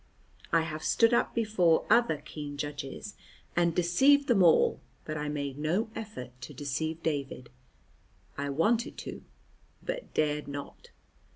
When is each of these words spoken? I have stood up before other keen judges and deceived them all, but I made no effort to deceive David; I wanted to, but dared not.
I 0.51 0.61
have 0.61 0.83
stood 0.83 1.13
up 1.13 1.35
before 1.35 1.85
other 1.87 2.17
keen 2.25 2.57
judges 2.57 3.13
and 3.55 3.75
deceived 3.75 4.27
them 4.27 4.41
all, 4.41 4.79
but 5.05 5.15
I 5.15 5.29
made 5.29 5.59
no 5.59 5.91
effort 5.95 6.31
to 6.41 6.55
deceive 6.55 7.03
David; 7.03 7.51
I 8.35 8.49
wanted 8.49 8.97
to, 9.05 9.23
but 9.83 10.11
dared 10.15 10.47
not. 10.47 10.89